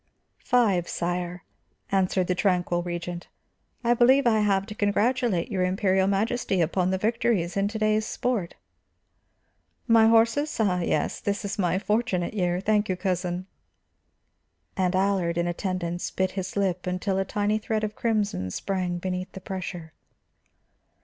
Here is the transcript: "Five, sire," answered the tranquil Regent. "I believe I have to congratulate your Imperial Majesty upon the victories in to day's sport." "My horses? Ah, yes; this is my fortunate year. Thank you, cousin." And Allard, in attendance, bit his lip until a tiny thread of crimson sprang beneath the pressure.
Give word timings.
"Five, 0.39 0.89
sire," 0.89 1.43
answered 1.91 2.25
the 2.25 2.33
tranquil 2.33 2.81
Regent. 2.81 3.27
"I 3.83 3.93
believe 3.93 4.25
I 4.25 4.39
have 4.39 4.65
to 4.65 4.73
congratulate 4.73 5.51
your 5.51 5.63
Imperial 5.63 6.07
Majesty 6.07 6.59
upon 6.59 6.89
the 6.89 6.97
victories 6.97 7.55
in 7.55 7.67
to 7.67 7.77
day's 7.77 8.03
sport." 8.03 8.55
"My 9.87 10.07
horses? 10.07 10.57
Ah, 10.59 10.79
yes; 10.79 11.19
this 11.19 11.45
is 11.45 11.59
my 11.59 11.77
fortunate 11.77 12.33
year. 12.33 12.59
Thank 12.59 12.89
you, 12.89 12.95
cousin." 12.95 13.45
And 14.75 14.95
Allard, 14.95 15.37
in 15.37 15.45
attendance, 15.45 16.09
bit 16.09 16.31
his 16.31 16.57
lip 16.57 16.87
until 16.87 17.19
a 17.19 17.23
tiny 17.25 17.59
thread 17.59 17.83
of 17.83 17.93
crimson 17.95 18.49
sprang 18.49 18.97
beneath 18.97 19.31
the 19.33 19.39
pressure. 19.39 19.93